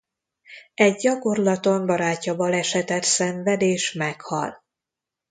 Egy 0.73 0.95
gyakorlaton 0.95 1.85
barátja 1.85 2.35
balesetet 2.35 3.03
szenved 3.03 3.61
és 3.61 3.93
meghal. 3.93 4.63